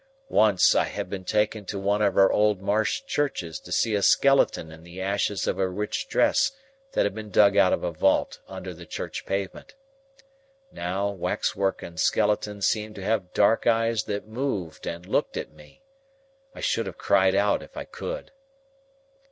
Once, 0.29 0.73
I 0.73 0.85
had 0.85 1.11
been 1.11 1.25
taken 1.25 1.63
to 1.65 1.77
one 1.77 2.01
of 2.01 2.17
our 2.17 2.31
old 2.31 2.59
marsh 2.59 3.03
churches 3.05 3.59
to 3.59 3.71
see 3.71 3.93
a 3.93 4.01
skeleton 4.01 4.71
in 4.71 4.81
the 4.81 4.99
ashes 4.99 5.45
of 5.45 5.59
a 5.59 5.69
rich 5.69 6.07
dress 6.07 6.53
that 6.93 7.05
had 7.05 7.13
been 7.13 7.29
dug 7.29 7.55
out 7.55 7.71
of 7.71 7.83
a 7.83 7.91
vault 7.91 8.39
under 8.47 8.73
the 8.73 8.87
church 8.87 9.27
pavement. 9.27 9.75
Now, 10.71 11.11
waxwork 11.11 11.83
and 11.83 11.99
skeleton 11.99 12.63
seemed 12.63 12.95
to 12.95 13.03
have 13.03 13.31
dark 13.31 13.67
eyes 13.67 14.05
that 14.05 14.25
moved 14.25 14.87
and 14.87 15.05
looked 15.05 15.37
at 15.37 15.51
me. 15.51 15.83
I 16.55 16.61
should 16.61 16.87
have 16.87 16.97
cried 16.97 17.35
out, 17.35 17.61
if 17.61 17.77
I 17.77 17.83
could. 17.85 18.31